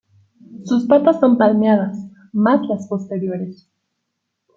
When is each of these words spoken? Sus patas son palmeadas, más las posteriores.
Sus 0.65 0.87
patas 0.87 1.19
son 1.19 1.37
palmeadas, 1.37 1.95
más 2.33 2.67
las 2.67 2.87
posteriores. 2.87 3.69